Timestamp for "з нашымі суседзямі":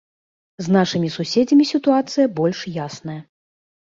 0.67-1.67